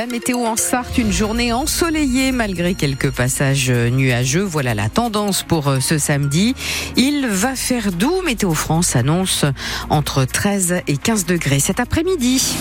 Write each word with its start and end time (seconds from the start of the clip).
La 0.00 0.06
météo 0.06 0.46
en 0.46 0.56
Sarthe, 0.56 0.96
une 0.96 1.12
journée 1.12 1.52
ensoleillée 1.52 2.32
malgré 2.32 2.72
quelques 2.72 3.10
passages 3.10 3.70
nuageux. 3.70 4.40
Voilà 4.40 4.74
la 4.74 4.88
tendance 4.88 5.42
pour 5.42 5.68
euh, 5.68 5.80
ce 5.80 5.98
samedi. 5.98 6.54
Il 6.96 7.26
va 7.26 7.54
faire 7.54 7.92
doux. 7.92 8.22
Météo 8.24 8.54
France 8.54 8.96
annonce 8.96 9.44
entre 9.90 10.24
13 10.24 10.80
et 10.86 10.96
15 10.96 11.26
degrés 11.26 11.60
cet 11.60 11.80
après-midi. 11.80 12.56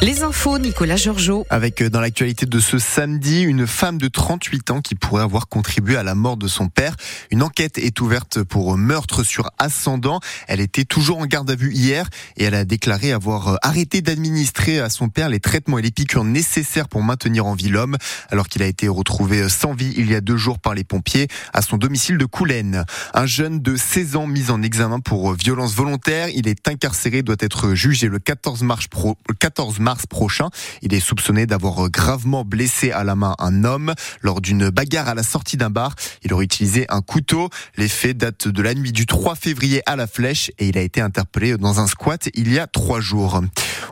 Les 0.00 0.22
infos, 0.22 0.60
Nicolas 0.60 0.94
Georgeot. 0.94 1.44
Avec 1.50 1.82
euh, 1.82 1.90
dans 1.90 2.00
l'actualité 2.00 2.46
de 2.46 2.60
ce 2.60 2.78
samedi, 2.78 3.42
une 3.42 3.66
femme 3.66 3.98
de 3.98 4.06
38 4.06 4.70
ans 4.70 4.80
qui 4.80 4.94
pourrait 4.94 5.24
avoir 5.24 5.48
contribué 5.48 5.96
à 5.96 6.04
la 6.04 6.14
mort 6.14 6.36
de 6.36 6.46
son 6.46 6.68
père. 6.68 6.94
Une 7.32 7.42
enquête 7.42 7.78
est 7.78 8.00
ouverte 8.00 8.44
pour 8.44 8.78
meurtre 8.78 9.24
sur 9.24 9.50
ascendant. 9.58 10.20
Elle 10.46 10.60
était 10.60 10.84
toujours 10.84 11.18
en 11.18 11.26
garde 11.26 11.50
à 11.50 11.56
vue 11.56 11.72
hier 11.72 12.08
et 12.36 12.44
elle 12.44 12.54
a 12.54 12.64
déclaré 12.64 13.10
avoir 13.10 13.48
euh, 13.48 13.56
arrêté 13.62 14.00
d'administrer 14.00 14.78
à 14.78 14.88
son 14.88 15.08
père 15.08 15.28
les 15.28 15.40
traitements 15.40 15.78
et 15.78 15.82
les 15.82 15.90
piqûres 15.90 16.22
nécessaires 16.22 16.88
pour 16.88 17.02
maintenir 17.02 17.46
en 17.46 17.56
vie 17.56 17.68
l'homme, 17.68 17.96
alors 18.30 18.46
qu'il 18.46 18.62
a 18.62 18.66
été 18.66 18.86
retrouvé 18.86 19.40
euh, 19.40 19.48
sans 19.48 19.74
vie 19.74 19.94
il 19.96 20.08
y 20.12 20.14
a 20.14 20.20
deux 20.20 20.36
jours 20.36 20.60
par 20.60 20.74
les 20.74 20.84
pompiers 20.84 21.26
à 21.52 21.60
son 21.60 21.76
domicile 21.76 22.18
de 22.18 22.24
Coulennes. 22.24 22.84
Un 23.14 23.26
jeune 23.26 23.60
de 23.60 23.74
16 23.74 24.14
ans 24.14 24.28
mis 24.28 24.52
en 24.52 24.62
examen 24.62 25.00
pour 25.00 25.32
violence 25.32 25.74
volontaire. 25.74 26.28
Il 26.28 26.46
est 26.46 26.68
incarcéré, 26.68 27.22
doit 27.22 27.34
être 27.40 27.74
jugé 27.74 28.06
le 28.06 28.20
14 28.20 28.62
mars, 28.62 28.86
pro, 28.86 29.16
14 29.40 29.80
mars 29.80 29.87
mars 29.88 30.04
prochain. 30.04 30.50
Il 30.82 30.92
est 30.92 31.00
soupçonné 31.00 31.46
d'avoir 31.46 31.88
gravement 31.88 32.44
blessé 32.44 32.92
à 32.92 33.04
la 33.04 33.16
main 33.16 33.34
un 33.38 33.64
homme 33.64 33.94
lors 34.20 34.42
d'une 34.42 34.68
bagarre 34.68 35.08
à 35.08 35.14
la 35.14 35.22
sortie 35.22 35.56
d'un 35.56 35.70
bar. 35.70 35.94
Il 36.22 36.34
aurait 36.34 36.44
utilisé 36.44 36.84
un 36.90 37.00
couteau. 37.00 37.48
Les 37.78 37.88
faits 37.88 38.18
datent 38.18 38.48
de 38.48 38.60
la 38.60 38.74
nuit 38.74 38.92
du 38.92 39.06
3 39.06 39.34
février 39.34 39.80
à 39.86 39.96
la 39.96 40.06
Flèche 40.06 40.50
et 40.58 40.68
il 40.68 40.76
a 40.76 40.82
été 40.82 41.00
interpellé 41.00 41.56
dans 41.56 41.80
un 41.80 41.86
squat 41.86 42.28
il 42.34 42.52
y 42.52 42.58
a 42.58 42.66
trois 42.66 43.00
jours. 43.00 43.40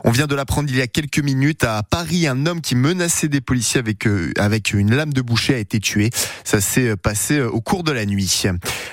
On 0.03 0.11
vient 0.11 0.27
de 0.27 0.35
l'apprendre 0.35 0.69
il 0.69 0.77
y 0.77 0.81
a 0.81 0.87
quelques 0.87 1.17
minutes 1.17 1.63
à 1.63 1.81
Paris. 1.81 2.27
Un 2.27 2.45
homme 2.45 2.61
qui 2.61 2.75
menaçait 2.75 3.27
des 3.27 3.41
policiers 3.41 3.79
avec, 3.79 4.05
euh, 4.05 4.31
avec 4.37 4.73
une 4.73 4.93
lame 4.93 5.13
de 5.13 5.21
boucher 5.21 5.55
a 5.55 5.57
été 5.57 5.79
tué. 5.79 6.11
Ça 6.43 6.61
s'est 6.61 6.95
passé 6.95 7.39
euh, 7.39 7.49
au 7.49 7.61
cours 7.61 7.83
de 7.83 7.91
la 7.91 8.05
nuit. 8.05 8.43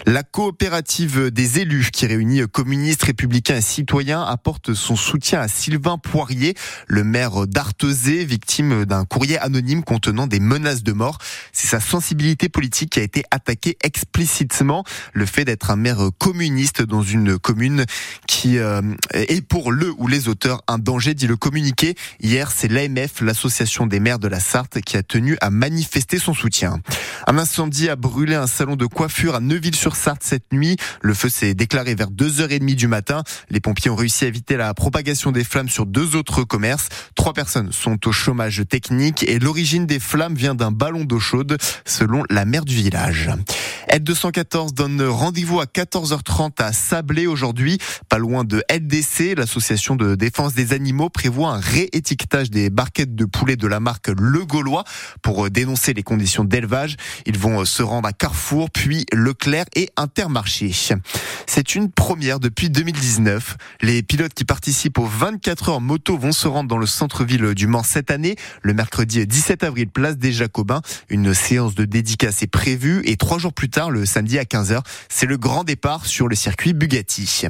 La 0.07 0.23
coopérative 0.23 1.31
des 1.31 1.59
élus 1.59 1.91
qui 1.93 2.07
réunit 2.07 2.49
communistes, 2.51 3.03
républicains 3.03 3.57
et 3.57 3.61
citoyens 3.61 4.23
apporte 4.23 4.73
son 4.73 4.97
soutien 4.97 5.41
à 5.41 5.49
Sylvain 5.49 5.99
Poirier, 5.99 6.55
le 6.95 7.03
maire 7.03 7.49
d'Artezé, 7.49 8.25
victime 8.25 8.85
d'un 8.85 9.05
courrier 9.05 9.37
anonyme 9.39 9.83
contenant 9.83 10.29
des 10.29 10.39
menaces 10.39 10.85
de 10.85 10.93
mort. 10.93 11.19
C'est 11.53 11.67
sa 11.67 11.81
sensibilité 11.81 12.49
politique 12.49 12.91
qui 12.91 13.01
a 13.01 13.03
été 13.03 13.25
attaquée 13.33 13.77
explicitement. 13.83 14.85
Le 15.13 15.27
fait 15.27 15.45
d'être 15.45 15.73
un 15.73 15.77
maire 15.77 16.09
communiste 16.19 16.83
dans 16.83 17.03
une 17.03 17.37
commune 17.37 17.85
qui 18.29 18.59
euh, 18.59 18.81
est 19.13 19.45
pour 19.45 19.73
le 19.73 19.93
ou 19.99 20.07
les 20.07 20.29
auteurs 20.29 20.63
un 20.69 20.79
danger, 20.79 21.15
dit 21.15 21.27
le 21.27 21.37
communiqué. 21.37 21.97
Hier, 22.21 22.53
c'est 22.55 22.69
l'AMF, 22.69 23.21
l'association 23.23 23.87
des 23.87 23.99
maires 23.99 24.21
de 24.21 24.29
la 24.29 24.39
Sarthe, 24.39 24.81
qui 24.81 24.97
a 24.97 25.03
tenu 25.03 25.37
à 25.41 25.51
manifester 25.51 26.21
son 26.21 26.33
soutien. 26.33 26.81
Un 27.27 27.39
incendie 27.39 27.89
a 27.89 27.97
brûlé 27.97 28.37
un 28.37 28.47
salon 28.47 28.77
de 28.77 28.87
coiffure 28.87 29.35
à 29.35 29.41
Neuville-sur-Sarthe 29.41 30.23
cette 30.23 30.53
nuit. 30.53 30.77
Le 31.03 31.13
feu 31.13 31.29
s'est 31.29 31.55
déclaré 31.55 31.97
vers 31.97 32.11
2h30 32.11 32.77
du 32.77 32.87
matin. 32.87 33.25
Les 33.51 33.61
pompiers 33.61 33.91
ont 33.91 33.97
réussi 33.97 34.25
à 34.25 34.29
éviter 34.29 34.57
la 34.57 34.73
propagation 34.75 35.33
des 35.33 35.43
flammes 35.43 35.69
sur 35.69 35.87
deux 35.87 36.15
autres 36.15 36.45
commerces. 36.45 36.84
Trois 37.15 37.33
personnes 37.33 37.73
sont 37.73 38.09
au 38.09 38.13
chômage 38.13 38.63
technique 38.69 39.23
et 39.23 39.39
l'origine 39.39 39.87
des 39.87 40.01
flammes 40.01 40.35
vient 40.35 40.55
d'un 40.55 40.71
ballon 40.71 41.05
d'eau 41.05 41.21
chaude 41.21 41.57
selon 41.85 42.25
la 42.31 42.45
maire 42.45 42.65
du 42.65 42.75
village. 42.75 43.31
L214 43.91 44.73
donne 44.73 45.03
rendez-vous 45.03 45.61
à 45.61 45.65
14h30 45.67 46.63
à 46.63 46.73
Sablé 46.73 47.27
aujourd'hui, 47.27 47.79
pas 48.09 48.19
loin 48.19 48.45
de 48.45 48.63
LDC, 48.71 49.37
l'association 49.37 49.95
de 49.95 50.15
défense 50.15 50.55
des 50.55 50.73
animaux 50.73 51.11
prévoit 51.11 51.51
un 51.51 51.61
réétiquetage 51.61 52.51
des 52.51 52.71
barquettes 52.71 53.15
de 53.15 53.25
poulet 53.25 53.57
de 53.57 53.67
la 53.67 53.81
marque 53.81 54.09
Le 54.09 54.45
Gaulois 54.45 54.85
pour 55.23 55.49
dénoncer 55.51 55.95
les 55.95 56.03
conditions 56.03 56.45
d'élevage. 56.45 56.97
Ils 57.27 57.39
vont 57.39 57.65
se 57.65 57.83
rendre 57.83 58.09
à 58.09 58.13
Carrefour, 58.13 58.71
puis 58.71 59.07
Leclerc 59.13 59.67
et 59.77 59.91
Intermarché. 59.97 60.73
C'est 61.47 61.75
une 61.75 61.91
première 61.91 62.41
depuis 62.41 62.71
2019. 62.71 63.57
Les 63.81 64.03
pilotes 64.03 64.35
qui 64.35 64.45
participent 64.45 64.99
aux 64.99 65.07
24 65.07 65.69
heures 65.69 65.81
moto 65.81 66.17
vont 66.17 66.33
se 66.33 66.49
rendre 66.49 66.74
dans 66.75 66.79
le 66.79 66.87
centre-ville 66.87 67.55
du 67.55 67.69
Mans 67.69 67.85
cette 67.85 68.11
année. 68.11 68.35
Le 68.63 68.75
mercredi 68.75 69.25
17 69.25 69.63
avril, 69.63 69.87
place 69.87 70.19
des 70.19 70.33
Jacobins. 70.33 70.81
Une 71.09 71.33
séance 71.33 71.77
de 71.77 71.85
dédicace 71.85 72.43
est 72.43 72.49
prévue 72.49 73.01
et 73.05 73.17
trois 73.17 73.39
jours 73.39 73.53
plus 73.53 73.71
tard, 73.71 73.93
le 73.93 74.05
samedi 74.05 74.41
à 74.41 74.43
15h, 74.43 74.81
c'est 75.09 75.27
le 75.27 75.37
grand 75.37 75.63
départ 75.63 76.05
sur 76.05 76.27
le 76.27 76.35
circuit 76.35 76.73
Bugatti. 76.73 77.45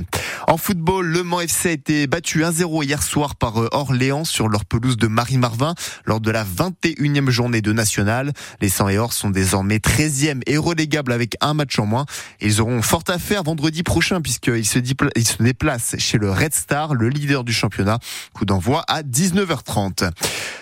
En 0.46 0.58
football, 0.58 1.06
le 1.06 1.22
Mans 1.22 1.40
FC 1.40 1.70
a 1.70 1.72
été 1.72 2.06
battu 2.06 2.42
1-0 2.42 2.84
hier 2.84 3.02
soir 3.02 3.36
par 3.36 3.62
euh, 3.62 3.68
Orléans 3.72 4.26
sur 4.26 4.46
leur 4.46 4.66
pelouse 4.66 4.98
de 4.98 5.06
Marie-Marvin 5.06 5.74
lors 6.04 6.20
de 6.20 6.30
la 6.30 6.44
21e 6.44 7.30
journée 7.30 7.62
de 7.62 7.72
National. 7.72 8.30
Les 8.60 8.68
100 8.68 8.91
et 8.91 8.98
Or 8.98 9.14
sont 9.14 9.30
désormais 9.30 9.78
13e 9.78 10.42
et 10.46 10.58
relégables 10.58 11.12
avec 11.12 11.38
un 11.41 11.54
match 11.54 11.78
en 11.78 11.86
moins. 11.86 12.04
Ils 12.42 12.60
auront 12.60 12.82
fort 12.82 13.04
à 13.08 13.18
faire 13.18 13.42
vendredi 13.42 13.82
prochain 13.82 14.20
puisqu'ils 14.20 14.66
se, 14.66 14.80
se 14.80 15.42
déplacent 15.42 15.96
chez 15.96 16.18
le 16.18 16.30
Red 16.30 16.52
Star, 16.52 16.92
le 16.92 17.08
leader 17.08 17.42
du 17.42 17.54
championnat. 17.54 17.98
Coup 18.34 18.44
d'envoi 18.44 18.84
à 18.86 19.02
19h30. 19.14 20.10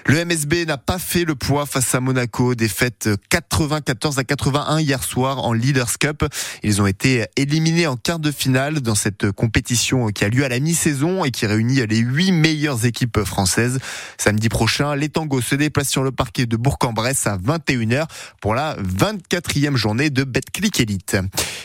Le 0.07 0.25
MSB 0.25 0.67
n'a 0.67 0.77
pas 0.77 0.99
fait 0.99 1.25
le 1.25 1.35
poids 1.35 1.65
face 1.65 1.95
à 1.95 2.01
Monaco, 2.01 2.55
défaite 2.55 3.09
94 3.31 4.19
à 4.19 4.25
81 4.25 4.81
hier 4.81 5.03
soir 5.03 5.39
en 5.45 5.53
Leaders 5.53 5.97
Cup. 5.99 6.25
Ils 6.63 6.83
ont 6.83 6.87
été 6.87 7.25
éliminés 7.37 7.87
en 7.87 7.97
quart 7.97 8.19
de 8.19 8.31
finale 8.31 8.81
dans 8.81 8.95
cette 8.95 9.31
compétition 9.31 10.09
qui 10.09 10.25
a 10.25 10.29
lieu 10.29 10.45
à 10.45 10.49
la 10.49 10.61
mi-saison 10.61 11.25
et 11.25 11.31
qui 11.31 11.47
réunit 11.47 11.87
les 11.87 11.99
huit 11.99 12.33
meilleures 12.33 12.85
équipes 12.85 13.23
françaises. 13.25 13.79
Samedi 14.19 14.49
prochain, 14.49 14.97
les 14.97 15.09
tangos 15.09 15.41
se 15.41 15.55
déplacent 15.55 15.91
sur 15.91 16.03
le 16.03 16.13
parquet 16.13 16.47
de 16.47 16.57
Bourg-en-Bresse 16.57 17.27
à 17.27 17.39
21h 17.39 18.07
pour 18.41 18.55
la 18.55 18.77
24e 18.77 19.77
journée 19.77 20.11
de 20.11 20.25
Betclic 20.25 20.81
Elite. 20.81 21.17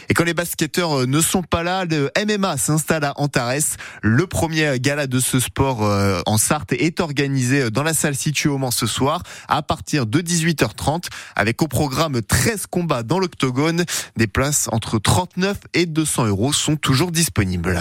Et 0.10 0.14
quand 0.14 0.24
les 0.24 0.34
basketteurs 0.34 1.08
ne 1.08 1.22
sont 1.22 1.44
pas 1.44 1.64
là, 1.64 1.86
le 1.86 2.12
MMA 2.18 2.56
s'installe 2.58 3.04
à 3.04 3.14
Antares. 3.20 3.78
Le 4.02 4.28
premier 4.28 4.80
gala 4.80 5.08
de 5.08 5.20
ce 5.20 5.40
sport 5.40 5.84
euh, 5.84 6.22
en 6.26 6.38
Sarthe 6.38 6.67
est 6.74 7.00
organisé 7.00 7.70
dans 7.72 7.84
la 7.84 7.94
salle 7.94 8.16
située 8.16 8.50
au 8.50 8.58
Mans 8.58 8.72
ce 8.72 8.86
soir 8.88 9.24
à 9.48 9.62
partir 9.62 10.06
de 10.06 10.22
18h30 10.22 11.06
avec 11.36 11.62
au 11.62 11.68
programme 11.68 12.22
13 12.22 12.66
combats 12.68 13.04
dans 13.04 13.20
l'octogone. 13.20 13.84
Des 14.16 14.28
places 14.28 14.68
entre 14.72 15.00
39 15.00 15.58
et 15.74 15.86
200 15.86 16.26
euros 16.28 16.54
sont 16.54 16.76
toujours 16.76 17.12
disponibles. 17.12 17.80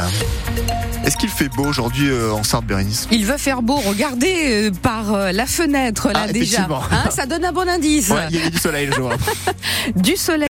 Est-ce 1.04 1.16
qu'il 1.16 1.28
fait 1.28 1.48
beau 1.48 1.64
aujourd'hui 1.64 2.08
euh, 2.08 2.32
en 2.32 2.42
Sarthe-Bérénice? 2.42 3.06
Il 3.12 3.26
va 3.26 3.38
faire 3.38 3.62
beau, 3.62 3.76
regardez 3.76 4.68
euh, 4.68 4.70
par 4.72 5.32
la 5.32 5.46
fenêtre 5.46 6.08
là 6.08 6.24
Ah, 6.28 6.32
déjà. 6.32 6.66
Hein, 6.90 7.10
ça 7.10 7.26
donne 7.26 7.44
un 7.44 7.52
bon 7.52 7.68
indice. 7.68 8.08
Ouais, 8.08 8.26
il 8.30 8.36
y 8.36 8.42
a 8.42 8.50
du 8.50 8.58
soleil 8.58 8.86
le 8.86 8.92
jour. 8.92 9.12
Du 9.94 10.16
soleil. 10.16 10.36